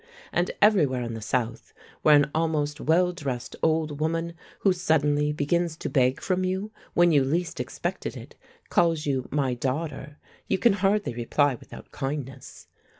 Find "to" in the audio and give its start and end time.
5.77-5.91